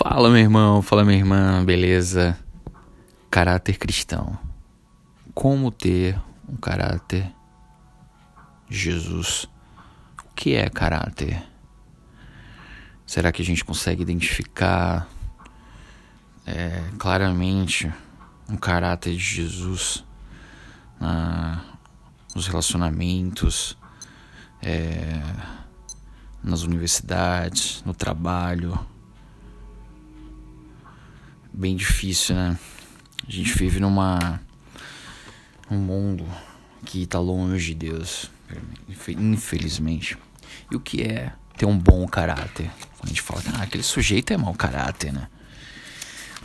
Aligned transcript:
Fala, 0.00 0.30
meu 0.30 0.38
irmão, 0.38 0.80
fala, 0.80 1.04
minha 1.04 1.18
irmã, 1.18 1.64
beleza? 1.64 2.38
Caráter 3.28 3.76
cristão. 3.76 4.38
Como 5.34 5.72
ter 5.72 6.16
um 6.48 6.54
caráter 6.54 7.28
Jesus? 8.70 9.48
O 10.24 10.34
que 10.36 10.54
é 10.54 10.70
caráter? 10.70 11.42
Será 13.04 13.32
que 13.32 13.42
a 13.42 13.44
gente 13.44 13.64
consegue 13.64 14.00
identificar 14.00 15.08
é, 16.46 16.80
claramente 16.96 17.92
um 18.48 18.56
caráter 18.56 19.14
de 19.14 19.18
Jesus 19.18 20.04
na, 21.00 21.64
nos 22.36 22.46
relacionamentos, 22.46 23.76
é, 24.62 25.20
nas 26.40 26.62
universidades, 26.62 27.82
no 27.84 27.92
trabalho? 27.92 28.78
Bem 31.58 31.74
difícil, 31.74 32.36
né? 32.36 32.56
A 33.26 33.30
gente 33.30 33.52
vive 33.58 33.80
numa 33.80 34.40
um 35.68 35.76
mundo 35.76 36.24
que 36.84 37.02
está 37.02 37.18
longe 37.18 37.74
de 37.74 37.90
Deus, 37.90 38.30
infelizmente. 39.08 40.16
E 40.70 40.76
o 40.76 40.80
que 40.80 41.02
é 41.02 41.32
ter 41.56 41.66
um 41.66 41.76
bom 41.76 42.06
caráter? 42.06 42.70
Quando 42.96 43.06
a 43.06 43.08
gente 43.08 43.22
fala, 43.22 43.42
ah, 43.54 43.62
aquele 43.64 43.82
sujeito 43.82 44.32
é 44.32 44.36
mau 44.36 44.54
caráter, 44.54 45.12
né? 45.12 45.28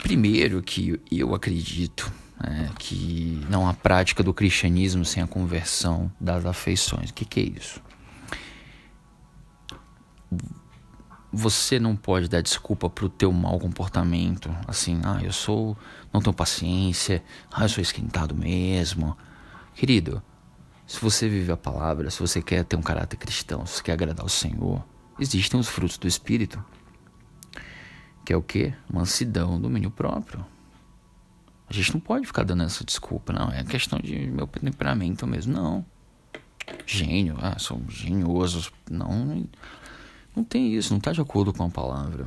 Primeiro 0.02 0.60
que 0.60 1.00
eu 1.10 1.32
acredito 1.32 2.12
né, 2.42 2.70
que 2.78 3.40
não 3.48 3.68
há 3.68 3.72
prática 3.72 4.22
do 4.22 4.34
cristianismo 4.34 5.04
sem 5.04 5.22
a 5.22 5.26
conversão 5.28 6.10
das 6.20 6.44
afeições. 6.44 7.10
O 7.10 7.14
que, 7.14 7.24
que 7.24 7.40
é 7.40 7.44
isso? 7.44 7.80
Você 11.34 11.80
não 11.80 11.96
pode 11.96 12.28
dar 12.28 12.40
desculpa 12.40 12.88
pro 12.88 13.08
teu 13.08 13.32
mau 13.32 13.58
comportamento, 13.58 14.54
assim, 14.68 15.00
ah, 15.04 15.20
eu 15.22 15.32
sou, 15.32 15.76
não 16.12 16.22
tenho 16.22 16.34
paciência, 16.34 17.22
ah, 17.50 17.64
eu 17.64 17.68
sou 17.68 17.82
esquentado 17.82 18.34
mesmo. 18.34 19.16
Querido, 19.74 20.22
se 20.86 21.00
você 21.00 21.28
vive 21.28 21.50
a 21.50 21.56
palavra, 21.56 22.08
se 22.10 22.20
você 22.20 22.40
quer 22.40 22.64
ter 22.64 22.76
um 22.76 22.82
caráter 22.82 23.16
cristão, 23.16 23.66
se 23.66 23.76
você 23.76 23.82
quer 23.82 23.92
agradar 23.92 24.24
o 24.24 24.28
Senhor, 24.28 24.84
existem 25.18 25.58
os 25.58 25.68
frutos 25.68 25.98
do 25.98 26.06
Espírito. 26.06 26.64
Que 28.24 28.32
é 28.32 28.36
o 28.36 28.42
quê? 28.42 28.72
Mansidão, 28.90 29.60
domínio 29.60 29.90
próprio. 29.90 30.46
A 31.68 31.72
gente 31.72 31.92
não 31.92 32.00
pode 32.00 32.26
ficar 32.26 32.44
dando 32.44 32.62
essa 32.62 32.84
desculpa, 32.84 33.32
não. 33.32 33.50
É 33.50 33.64
questão 33.64 33.98
de 33.98 34.26
meu 34.28 34.46
temperamento 34.46 35.26
mesmo. 35.26 35.52
Não. 35.52 35.84
Gênio, 36.86 37.36
ah, 37.40 37.58
sou 37.58 37.82
genioso. 37.88 38.72
Não, 38.88 39.44
não 40.34 40.42
tem 40.42 40.74
isso, 40.74 40.90
não 40.90 40.98
está 40.98 41.12
de 41.12 41.20
acordo 41.20 41.52
com 41.52 41.64
a 41.64 41.70
palavra. 41.70 42.26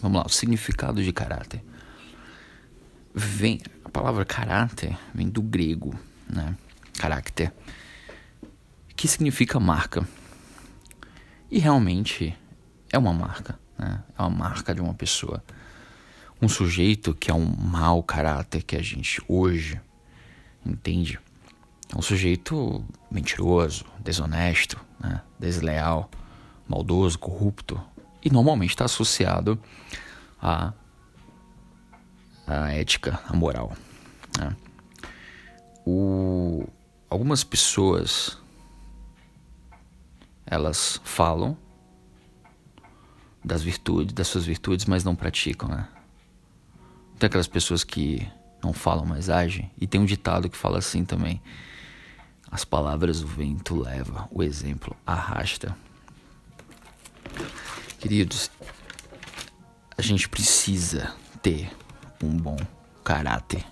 Vamos 0.00 0.18
lá, 0.18 0.26
o 0.26 0.28
significado 0.28 1.02
de 1.02 1.12
caráter. 1.12 1.62
Vem, 3.12 3.60
a 3.84 3.88
palavra 3.88 4.24
caráter 4.24 4.96
vem 5.12 5.28
do 5.28 5.42
grego, 5.42 5.98
né? 6.28 6.56
Caráter, 6.96 7.52
que 8.94 9.08
significa 9.08 9.58
marca. 9.58 10.06
E 11.50 11.58
realmente 11.58 12.36
é 12.92 12.98
uma 12.98 13.12
marca, 13.12 13.58
né? 13.76 14.04
É 14.16 14.22
uma 14.22 14.30
marca 14.30 14.72
de 14.72 14.80
uma 14.80 14.94
pessoa. 14.94 15.42
Um 16.40 16.48
sujeito 16.48 17.12
que 17.12 17.30
é 17.30 17.34
um 17.34 17.44
mau 17.44 18.02
caráter 18.02 18.62
que 18.62 18.76
a 18.76 18.82
gente 18.82 19.20
hoje 19.26 19.80
entende. 20.64 21.18
É 21.92 21.98
um 21.98 22.02
sujeito 22.02 22.84
mentiroso, 23.10 23.84
desonesto, 23.98 24.78
né? 25.00 25.22
desleal 25.40 26.08
maldoso, 26.68 27.18
corrupto, 27.18 27.80
e 28.22 28.30
normalmente 28.30 28.70
está 28.70 28.84
associado 28.84 29.58
à, 30.40 30.72
à 32.46 32.72
ética, 32.72 33.20
à 33.26 33.34
moral. 33.34 33.72
Né? 34.38 34.54
O, 35.86 36.68
algumas 37.08 37.42
pessoas 37.42 38.36
elas 40.46 41.00
falam 41.04 41.56
das 43.44 43.62
virtudes, 43.62 44.12
das 44.12 44.28
suas 44.28 44.44
virtudes, 44.44 44.86
mas 44.86 45.04
não 45.04 45.14
praticam, 45.14 45.68
né? 45.68 45.88
Tem 47.18 47.26
aquelas 47.26 47.48
pessoas 47.48 47.82
que 47.84 48.26
não 48.62 48.72
falam, 48.72 49.04
mas 49.04 49.28
agem. 49.28 49.70
E 49.80 49.86
tem 49.86 50.00
um 50.00 50.04
ditado 50.04 50.48
que 50.48 50.56
fala 50.56 50.78
assim 50.78 51.04
também: 51.04 51.40
as 52.50 52.64
palavras 52.64 53.22
o 53.22 53.26
vento 53.26 53.76
leva, 53.80 54.28
o 54.30 54.42
exemplo 54.42 54.96
arrasta. 55.06 55.76
Queridos, 57.98 58.48
a 59.96 60.02
gente 60.02 60.28
precisa 60.28 61.16
ter 61.42 61.68
um 62.22 62.30
bom 62.36 62.56
caráter 63.02 63.64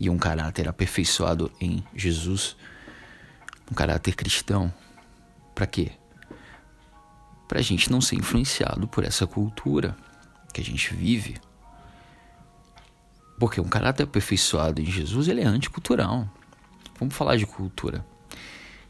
e 0.00 0.10
um 0.10 0.18
caráter 0.18 0.66
aperfeiçoado 0.66 1.48
em 1.60 1.84
Jesus, 1.94 2.56
um 3.70 3.74
caráter 3.74 4.16
cristão. 4.16 4.74
Para 5.54 5.64
quê? 5.68 5.92
Para 7.46 7.60
a 7.60 7.62
gente 7.62 7.88
não 7.88 8.00
ser 8.00 8.16
influenciado 8.16 8.88
por 8.88 9.04
essa 9.04 9.28
cultura 9.28 9.96
que 10.52 10.60
a 10.60 10.64
gente 10.64 10.92
vive. 10.92 11.36
Porque 13.38 13.60
um 13.60 13.68
caráter 13.68 14.02
aperfeiçoado 14.02 14.82
em 14.82 14.86
Jesus 14.86 15.28
ele 15.28 15.40
é 15.40 15.46
anticultural. 15.46 16.28
Vamos 16.98 17.14
falar 17.14 17.36
de 17.36 17.46
cultura. 17.46 18.04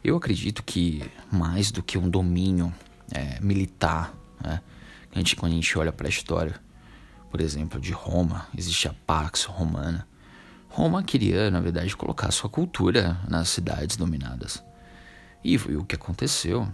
Eu 0.03 0.17
acredito 0.17 0.63
que 0.63 1.03
mais 1.31 1.69
do 1.69 1.83
que 1.83 1.95
um 1.95 2.09
domínio 2.09 2.73
é, 3.11 3.39
militar 3.39 4.11
né? 4.43 4.61
A 5.13 5.17
gente, 5.17 5.35
quando 5.35 5.51
a 5.51 5.55
gente 5.55 5.77
olha 5.77 5.91
para 5.91 6.07
a 6.07 6.09
história, 6.09 6.59
por 7.29 7.39
exemplo, 7.39 7.79
de 7.79 7.91
Roma, 7.91 8.47
existe 8.57 8.87
a 8.87 8.93
Pax 9.05 9.43
Romana. 9.45 10.07
Roma 10.69 11.03
queria, 11.03 11.51
na 11.51 11.59
verdade, 11.59 11.95
colocar 11.95 12.31
sua 12.31 12.49
cultura 12.49 13.19
nas 13.27 13.49
cidades 13.49 13.95
dominadas. 13.95 14.63
E 15.43 15.57
foi 15.57 15.75
o 15.75 15.83
que 15.83 15.95
aconteceu. 15.95 16.67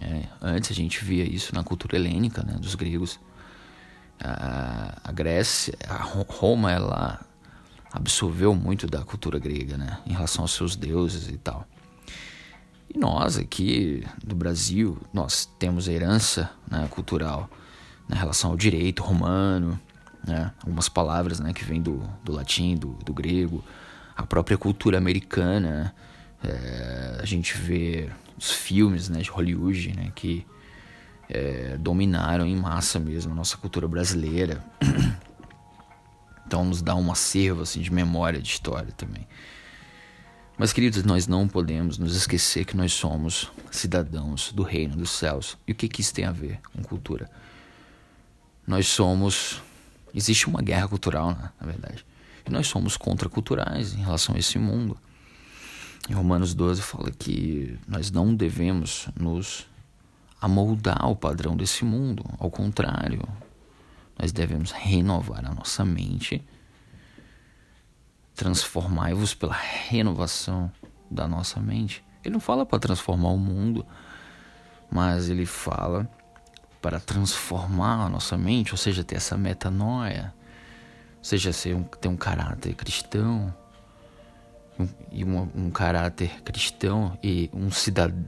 É, 0.00 0.24
antes 0.42 0.72
a 0.72 0.74
gente 0.74 1.04
via 1.04 1.24
isso 1.24 1.54
na 1.54 1.62
cultura 1.62 1.96
helênica, 1.96 2.42
né, 2.42 2.54
dos 2.54 2.74
gregos. 2.74 3.20
A, 4.20 4.98
a 5.04 5.12
Grécia, 5.12 5.74
a 5.88 5.96
Roma, 6.02 6.72
ela 6.72 7.20
absorveu 7.92 8.54
muito 8.54 8.88
da 8.88 9.04
cultura 9.04 9.38
grega, 9.38 9.76
né, 9.76 9.98
em 10.04 10.12
relação 10.12 10.42
aos 10.42 10.52
seus 10.52 10.74
deuses 10.74 11.28
e 11.28 11.36
tal. 11.36 11.64
E 12.94 12.98
nós 12.98 13.36
aqui 13.36 14.06
do 14.22 14.36
Brasil, 14.36 14.96
nós 15.12 15.46
temos 15.58 15.88
a 15.88 15.92
herança 15.92 16.48
né, 16.70 16.86
cultural 16.88 17.50
na 18.08 18.14
relação 18.14 18.52
ao 18.52 18.56
direito 18.56 19.02
romano, 19.02 19.80
né, 20.24 20.52
algumas 20.60 20.88
palavras 20.88 21.40
né, 21.40 21.52
que 21.52 21.64
vêm 21.64 21.82
do, 21.82 22.08
do 22.22 22.32
latim, 22.32 22.76
do, 22.76 22.92
do 23.04 23.12
grego, 23.12 23.64
a 24.16 24.24
própria 24.24 24.56
cultura 24.56 24.96
americana. 24.96 25.92
É, 26.42 27.18
a 27.20 27.24
gente 27.26 27.56
vê 27.56 28.08
os 28.38 28.52
filmes 28.52 29.08
né, 29.08 29.20
de 29.20 29.30
Hollywood 29.30 29.92
né, 29.96 30.12
que 30.14 30.46
é, 31.28 31.76
dominaram 31.76 32.46
em 32.46 32.54
massa 32.54 33.00
mesmo 33.00 33.32
a 33.32 33.34
nossa 33.34 33.56
cultura 33.56 33.88
brasileira. 33.88 34.64
Então 36.46 36.62
nos 36.62 36.82
dá 36.82 36.94
um 36.94 37.10
acervo 37.10 37.62
assim, 37.62 37.80
de 37.80 37.90
memória, 37.90 38.40
de 38.40 38.48
história 38.48 38.92
também. 38.92 39.26
Mas, 40.56 40.72
queridos, 40.72 41.02
nós 41.02 41.26
não 41.26 41.48
podemos 41.48 41.98
nos 41.98 42.14
esquecer 42.14 42.64
que 42.64 42.76
nós 42.76 42.92
somos 42.92 43.50
cidadãos 43.72 44.52
do 44.52 44.62
reino 44.62 44.96
dos 44.96 45.10
céus. 45.10 45.58
E 45.66 45.72
o 45.72 45.74
que, 45.74 45.88
que 45.88 46.00
isso 46.00 46.14
tem 46.14 46.24
a 46.24 46.30
ver 46.30 46.60
com 46.72 46.82
cultura? 46.82 47.28
Nós 48.66 48.86
somos. 48.86 49.60
Existe 50.14 50.46
uma 50.46 50.62
guerra 50.62 50.86
cultural, 50.86 51.32
né, 51.32 51.50
na 51.60 51.66
verdade. 51.66 52.06
E 52.46 52.50
nós 52.50 52.68
somos 52.68 52.96
contraculturais 52.96 53.94
em 53.94 53.98
relação 53.98 54.36
a 54.36 54.38
esse 54.38 54.56
mundo. 54.56 54.96
Em 56.08 56.12
Romanos 56.12 56.54
12 56.54 56.82
fala 56.82 57.10
que 57.10 57.76
nós 57.88 58.12
não 58.12 58.32
devemos 58.32 59.08
nos 59.18 59.66
amoldar 60.40 60.98
ao 61.00 61.16
padrão 61.16 61.56
desse 61.56 61.84
mundo. 61.84 62.24
Ao 62.38 62.48
contrário, 62.48 63.26
nós 64.16 64.30
devemos 64.30 64.70
renovar 64.70 65.44
a 65.44 65.52
nossa 65.52 65.84
mente 65.84 66.40
transformai-vos 68.34 69.34
pela 69.34 69.54
renovação 69.54 70.70
da 71.10 71.26
nossa 71.28 71.60
mente. 71.60 72.04
Ele 72.24 72.32
não 72.32 72.40
fala 72.40 72.66
para 72.66 72.78
transformar 72.78 73.30
o 73.30 73.38
mundo, 73.38 73.86
mas 74.90 75.28
ele 75.28 75.46
fala 75.46 76.08
para 76.80 77.00
transformar 77.00 78.04
a 78.04 78.08
nossa 78.08 78.36
mente, 78.36 78.72
ou 78.72 78.78
seja, 78.78 79.04
ter 79.04 79.16
essa 79.16 79.36
metanoia, 79.36 80.34
ou 81.18 81.24
seja, 81.24 81.52
ser 81.52 81.74
um, 81.74 81.82
ter 81.82 82.08
um 82.08 82.16
caráter 82.16 82.74
cristão, 82.74 83.54
um, 84.78 84.88
e 85.10 85.24
um, 85.24 85.48
um 85.54 85.70
caráter 85.70 86.42
cristão 86.42 87.16
e 87.22 87.48
um 87.52 87.70
cidadão, 87.70 88.24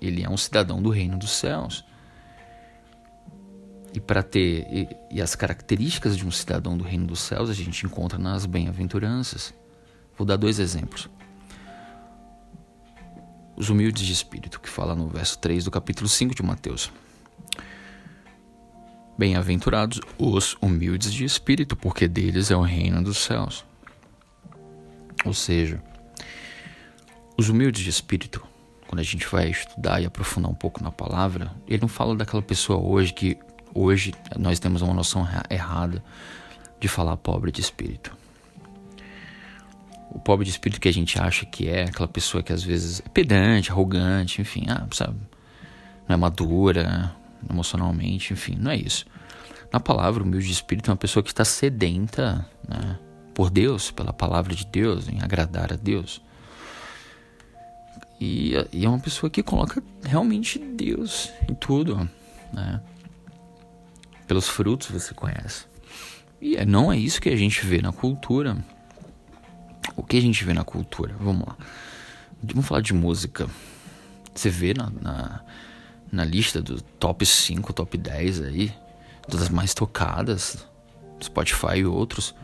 ele 0.00 0.22
é 0.22 0.28
um 0.28 0.36
cidadão 0.36 0.80
do 0.80 0.90
reino 0.90 1.16
dos 1.16 1.32
céus. 1.32 1.84
E 3.92 4.00
para 4.00 4.22
ter 4.22 4.66
e, 4.70 4.88
e, 5.10 5.22
as 5.22 5.34
características 5.34 6.16
de 6.16 6.26
um 6.26 6.30
cidadão 6.30 6.76
do 6.76 6.84
reino 6.84 7.06
dos 7.06 7.20
céus 7.20 7.48
a 7.48 7.54
gente 7.54 7.86
encontra 7.86 8.18
nas 8.18 8.44
bem-aventuranças. 8.44 9.54
Vou 10.16 10.26
dar 10.26 10.36
dois 10.36 10.58
exemplos. 10.58 11.08
Os 13.56 13.70
humildes 13.70 14.04
de 14.04 14.12
espírito, 14.12 14.60
que 14.60 14.68
fala 14.68 14.94
no 14.94 15.08
verso 15.08 15.38
3 15.38 15.64
do 15.64 15.70
capítulo 15.70 16.08
5 16.08 16.34
de 16.34 16.42
Mateus. 16.42 16.92
Bem-aventurados 19.16 20.00
os 20.16 20.56
humildes 20.60 21.12
de 21.12 21.24
espírito, 21.24 21.74
porque 21.74 22.06
deles 22.06 22.50
é 22.50 22.56
o 22.56 22.62
reino 22.62 23.02
dos 23.02 23.18
céus. 23.18 23.64
Ou 25.24 25.34
seja, 25.34 25.82
os 27.36 27.48
humildes 27.48 27.82
de 27.82 27.90
espírito, 27.90 28.44
quando 28.86 29.00
a 29.00 29.04
gente 29.04 29.26
vai 29.26 29.50
estudar 29.50 30.00
e 30.00 30.06
aprofundar 30.06 30.50
um 30.50 30.54
pouco 30.54 30.82
na 30.82 30.90
palavra, 30.90 31.52
ele 31.66 31.80
não 31.80 31.88
fala 31.88 32.14
daquela 32.14 32.42
pessoa 32.42 32.78
hoje 32.78 33.12
que 33.12 33.38
hoje 33.78 34.14
nós 34.36 34.58
temos 34.58 34.82
uma 34.82 34.94
noção 34.94 35.26
errada 35.50 36.02
de 36.80 36.88
falar 36.88 37.16
pobre 37.16 37.50
de 37.50 37.60
espírito. 37.60 38.16
O 40.10 40.18
pobre 40.18 40.44
de 40.44 40.50
espírito 40.50 40.80
que 40.80 40.88
a 40.88 40.92
gente 40.92 41.20
acha 41.20 41.44
que 41.44 41.68
é 41.68 41.84
aquela 41.84 42.08
pessoa 42.08 42.42
que 42.42 42.52
às 42.52 42.62
vezes 42.62 43.00
é 43.04 43.08
pedante, 43.08 43.70
arrogante, 43.70 44.40
enfim, 44.40 44.64
ah, 44.68 44.86
sabe, 44.92 45.18
não 46.08 46.14
é 46.14 46.16
madura 46.16 47.14
emocionalmente, 47.48 48.32
enfim, 48.32 48.56
não 48.58 48.70
é 48.70 48.76
isso. 48.76 49.06
Na 49.72 49.78
palavra, 49.78 50.22
humilde 50.22 50.46
de 50.46 50.52
espírito 50.52 50.90
é 50.90 50.92
uma 50.92 50.96
pessoa 50.96 51.22
que 51.22 51.28
está 51.28 51.44
sedenta 51.44 52.44
né, 52.66 52.98
por 53.34 53.50
Deus, 53.50 53.90
pela 53.90 54.12
palavra 54.12 54.54
de 54.54 54.64
Deus, 54.64 55.08
em 55.08 55.20
agradar 55.22 55.72
a 55.72 55.76
Deus. 55.76 56.22
E, 58.18 58.54
e 58.72 58.84
é 58.84 58.88
uma 58.88 58.98
pessoa 58.98 59.28
que 59.28 59.42
coloca 59.42 59.82
realmente 60.02 60.58
Deus 60.58 61.30
em 61.48 61.54
tudo, 61.54 62.08
né? 62.52 62.80
Pelos 64.28 64.46
frutos 64.46 64.90
você 64.90 65.14
conhece. 65.14 65.64
E 66.40 66.56
é, 66.56 66.64
não 66.64 66.92
é 66.92 66.96
isso 66.98 67.20
que 67.20 67.30
a 67.30 67.36
gente 67.36 67.64
vê 67.64 67.82
na 67.82 67.90
cultura. 67.90 68.56
O 69.96 70.04
que 70.04 70.18
a 70.18 70.20
gente 70.20 70.44
vê 70.44 70.52
na 70.52 70.62
cultura? 70.62 71.16
Vamos 71.18 71.48
lá. 71.48 71.56
Vamos 72.42 72.66
falar 72.66 72.82
de 72.82 72.92
música. 72.94 73.48
Você 74.34 74.50
vê 74.50 74.74
na, 74.74 74.90
na, 74.90 75.40
na 76.12 76.24
lista 76.24 76.62
do 76.62 76.80
top 76.80 77.26
5, 77.26 77.72
top 77.72 77.96
10 77.98 78.42
aí, 78.42 78.72
das 79.26 79.48
mais 79.48 79.74
tocadas, 79.74 80.64
Spotify 81.20 81.78
e 81.78 81.84
outros, 81.86 82.34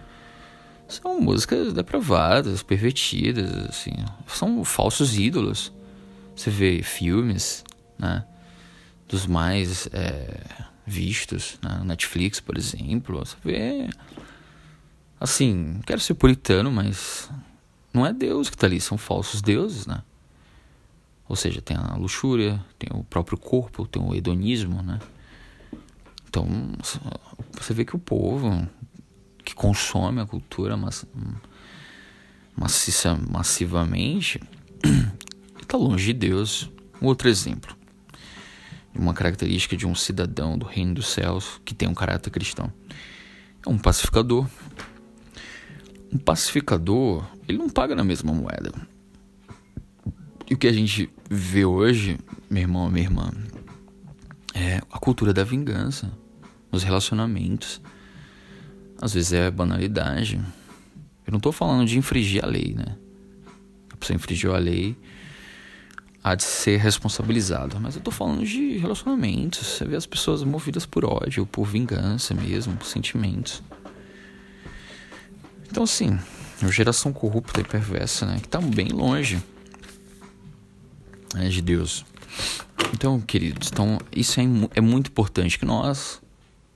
são 0.88 1.20
músicas 1.20 1.72
depravadas, 1.72 2.62
pervertidas, 2.62 3.68
assim, 3.68 3.92
são 4.26 4.64
falsos 4.64 5.16
ídolos. 5.16 5.72
Você 6.34 6.50
vê 6.50 6.82
filmes, 6.82 7.64
né, 7.98 8.24
dos 9.08 9.26
mais 9.26 9.88
é, 9.92 10.40
vistos 10.86 11.58
na 11.62 11.78
né, 11.78 11.84
Netflix, 11.84 12.40
por 12.40 12.56
exemplo, 12.58 13.18
você 13.18 13.36
vê, 13.44 13.88
assim, 15.20 15.80
quero 15.86 16.00
ser 16.00 16.14
puritano, 16.14 16.70
mas 16.70 17.30
não 17.92 18.04
é 18.04 18.12
Deus 18.12 18.50
que 18.50 18.56
está 18.56 18.66
ali, 18.66 18.80
são 18.80 18.98
falsos 18.98 19.40
deuses, 19.40 19.86
né? 19.86 20.02
Ou 21.28 21.36
seja, 21.36 21.62
tem 21.62 21.76
a 21.76 21.94
luxúria, 21.96 22.62
tem 22.78 22.90
o 22.92 23.02
próprio 23.02 23.38
corpo, 23.38 23.86
tem 23.86 24.02
o 24.02 24.14
hedonismo, 24.14 24.82
né? 24.82 25.00
Então, 26.28 26.46
você 27.52 27.72
vê 27.72 27.84
que 27.84 27.96
o 27.96 27.98
povo 27.98 28.68
que 29.44 29.54
consome 29.54 30.20
a 30.20 30.26
cultura 30.26 30.76
mass, 30.76 31.06
maciça, 32.56 33.14
massivamente 33.14 34.40
está 35.60 35.76
longe 35.78 36.06
de 36.06 36.12
Deus. 36.12 36.70
Outro 37.00 37.28
exemplo. 37.28 37.76
Uma 38.94 39.12
característica 39.12 39.76
de 39.76 39.86
um 39.86 39.94
cidadão 39.94 40.56
do 40.56 40.64
reino 40.64 40.94
dos 40.94 41.08
céus 41.08 41.60
que 41.64 41.74
tem 41.74 41.88
um 41.88 41.94
caráter 41.94 42.30
cristão. 42.30 42.72
É 43.66 43.68
um 43.68 43.78
pacificador. 43.78 44.46
Um 46.12 46.18
pacificador, 46.18 47.26
ele 47.48 47.58
não 47.58 47.68
paga 47.68 47.94
na 47.94 48.04
mesma 48.04 48.32
moeda. 48.32 48.72
E 50.48 50.54
o 50.54 50.58
que 50.58 50.68
a 50.68 50.72
gente 50.72 51.10
vê 51.28 51.64
hoje, 51.64 52.18
meu 52.48 52.62
irmão, 52.62 52.88
minha 52.88 53.04
irmã, 53.04 53.32
é 54.54 54.80
a 54.90 54.98
cultura 54.98 55.32
da 55.32 55.42
vingança 55.42 56.12
nos 56.70 56.82
relacionamentos. 56.82 57.80
Às 59.00 59.14
vezes 59.14 59.32
é 59.32 59.50
banalidade. 59.50 60.40
Eu 61.26 61.30
não 61.30 61.38
estou 61.38 61.50
falando 61.50 61.86
de 61.86 61.98
infringir 61.98 62.44
a 62.44 62.46
lei, 62.46 62.74
né? 62.74 62.96
A 63.90 63.96
pessoa 63.96 64.14
infringiu 64.14 64.54
a 64.54 64.58
lei, 64.58 64.96
há 66.24 66.34
de 66.34 66.42
ser 66.42 66.78
responsabilizada. 66.78 67.78
Mas 67.78 67.94
eu 67.94 67.98
estou 67.98 68.12
falando 68.12 68.44
de 68.44 68.78
relacionamentos. 68.78 69.66
Você 69.66 69.84
vê 69.84 69.94
as 69.94 70.06
pessoas 70.06 70.42
movidas 70.42 70.86
por 70.86 71.04
ódio, 71.04 71.44
por 71.44 71.66
vingança 71.66 72.32
mesmo, 72.32 72.74
por 72.76 72.86
sentimentos. 72.86 73.62
Então, 75.70 75.82
assim, 75.82 76.18
uma 76.62 76.72
geração 76.72 77.12
corrupta 77.12 77.60
e 77.60 77.64
perversa, 77.64 78.24
né? 78.24 78.38
Que 78.40 78.46
está 78.46 78.60
bem 78.60 78.88
longe 78.88 79.42
né, 81.34 81.48
de 81.48 81.60
Deus. 81.60 82.06
Então, 82.94 83.20
queridos, 83.20 83.68
então, 83.70 83.98
isso 84.10 84.40
é, 84.40 84.44
é 84.74 84.80
muito 84.80 85.10
importante 85.10 85.58
que 85.58 85.66
nós 85.66 86.22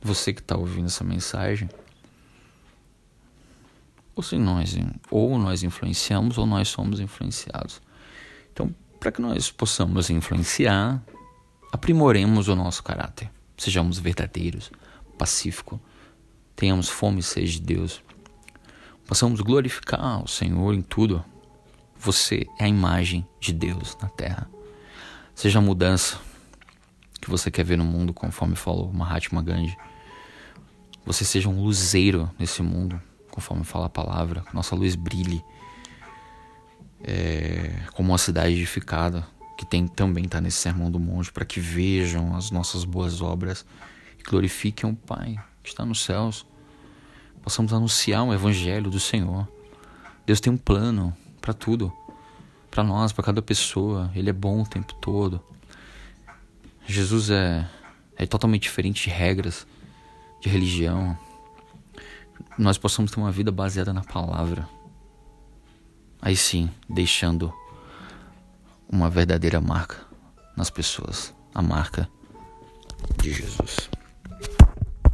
você 0.00 0.32
que 0.32 0.40
está 0.40 0.56
ouvindo 0.56 0.86
essa 0.86 1.02
mensagem, 1.02 1.68
ou 4.14 4.22
se 4.22 4.36
nós, 4.36 4.76
ou 5.10 5.38
nós 5.38 5.62
influenciamos 5.62 6.38
ou 6.38 6.46
nós 6.46 6.68
somos 6.68 7.00
influenciados. 7.00 7.80
Então, 8.52 8.72
para 8.98 9.12
que 9.12 9.20
nós 9.20 9.50
possamos 9.50 10.10
influenciar, 10.10 11.02
aprimoremos 11.72 12.48
o 12.48 12.56
nosso 12.56 12.82
caráter, 12.82 13.30
sejamos 13.56 13.98
verdadeiros, 13.98 14.70
pacíficos, 15.16 15.78
tenhamos 16.56 16.88
fome 16.88 17.20
e 17.20 17.22
sede 17.22 17.52
de 17.52 17.60
Deus, 17.60 18.02
possamos 19.06 19.40
glorificar 19.40 20.22
o 20.22 20.28
Senhor 20.28 20.74
em 20.74 20.82
tudo. 20.82 21.24
Você 22.00 22.46
é 22.58 22.64
a 22.64 22.68
imagem 22.68 23.26
de 23.40 23.52
Deus 23.52 23.96
na 24.00 24.08
terra. 24.08 24.48
Seja 25.34 25.58
a 25.58 25.62
mudança 25.62 26.18
que 27.20 27.28
você 27.28 27.50
quer 27.50 27.64
ver 27.64 27.76
no 27.76 27.84
mundo, 27.84 28.14
conforme 28.14 28.54
falou 28.54 28.92
Mahatma 28.92 29.42
Gandhi 29.42 29.76
você 31.08 31.24
seja 31.24 31.48
um 31.48 31.62
luzeiro 31.62 32.30
nesse 32.38 32.60
mundo, 32.60 33.00
conforme 33.30 33.64
fala 33.64 33.86
a 33.86 33.88
palavra, 33.88 34.44
nossa 34.52 34.76
luz 34.76 34.94
brilhe 34.94 35.42
é, 37.02 37.72
como 37.92 38.10
uma 38.10 38.18
cidade 38.18 38.54
edificada, 38.54 39.26
que 39.56 39.64
tem 39.66 39.86
também 39.86 40.24
está 40.24 40.40
nesse 40.40 40.58
sermão 40.58 40.90
do 40.90 40.98
monte, 40.98 41.32
para 41.32 41.44
que 41.44 41.60
vejam 41.60 42.36
as 42.36 42.50
nossas 42.50 42.84
boas 42.84 43.20
obras 43.20 43.64
e 44.18 44.22
glorifiquem 44.22 44.88
o 44.88 44.94
Pai 44.94 45.36
que 45.62 45.70
está 45.70 45.84
nos 45.84 46.04
céus. 46.04 46.46
Possamos 47.42 47.72
anunciar 47.72 48.24
o 48.24 48.32
evangelho 48.32 48.90
do 48.90 49.00
Senhor. 49.00 49.48
Deus 50.26 50.40
tem 50.40 50.52
um 50.52 50.56
plano 50.56 51.16
para 51.40 51.54
tudo, 51.54 51.92
para 52.70 52.84
nós, 52.84 53.12
para 53.12 53.24
cada 53.24 53.40
pessoa. 53.40 54.10
Ele 54.14 54.30
é 54.30 54.32
bom 54.32 54.62
o 54.62 54.66
tempo 54.66 54.94
todo. 54.94 55.40
Jesus 56.86 57.30
é, 57.30 57.68
é 58.16 58.26
totalmente 58.26 58.62
diferente 58.62 59.04
de 59.04 59.10
regras 59.10 59.66
de 60.40 60.48
religião, 60.48 61.18
nós 62.56 62.78
possamos 62.78 63.10
ter 63.10 63.20
uma 63.20 63.30
vida 63.30 63.50
baseada 63.50 63.92
na 63.92 64.02
palavra. 64.02 64.68
Aí 66.20 66.36
sim, 66.36 66.70
deixando 66.88 67.52
uma 68.88 69.08
verdadeira 69.08 69.60
marca 69.60 69.96
nas 70.56 70.70
pessoas, 70.70 71.34
a 71.54 71.62
marca 71.62 72.08
de 73.22 73.32
Jesus. 73.32 73.88